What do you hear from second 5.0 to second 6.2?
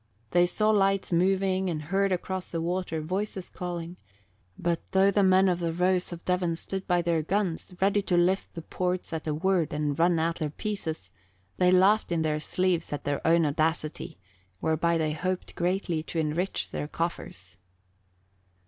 the men of the Rose